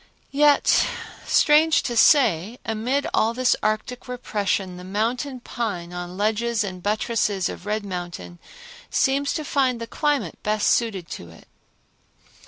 [0.31, 0.87] Yet,
[1.27, 7.49] strange to say, amid all this arctic repression the mountain pine on ledges and buttresses
[7.49, 8.39] of Red Mountain
[8.89, 11.47] seems to find the climate best suited to it.